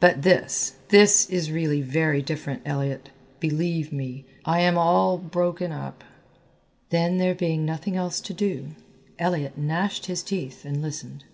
"But 0.00 0.22
this, 0.22 0.74
this 0.88 1.30
is 1.30 1.52
really 1.52 1.82
very 1.82 2.20
different. 2.20 2.62
Elliott, 2.66 3.10
believe 3.38 3.92
me, 3.92 4.24
I 4.44 4.58
am 4.58 4.76
all 4.76 5.16
broken 5.18 5.70
up." 5.70 6.02
Then 6.90 7.18
there 7.18 7.32
being 7.36 7.64
nothing 7.64 7.94
else 7.94 8.20
to 8.22 8.34
do, 8.34 8.70
Elliott 9.20 9.56
gnashed 9.56 10.06
his 10.06 10.24
teeth 10.24 10.64
and 10.64 10.82
listened. 10.82 11.26